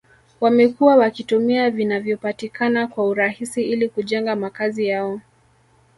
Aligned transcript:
wamekuwa 0.41 0.95
wakitumia 0.95 1.69
vinavyopatikana 1.71 2.87
kwa 2.87 3.07
urahisi 3.07 3.61
ili 3.63 3.89
kujenga 3.89 4.35
makazi 4.35 4.87
yao 4.87 5.21